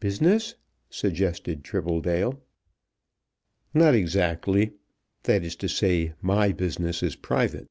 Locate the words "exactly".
3.94-4.72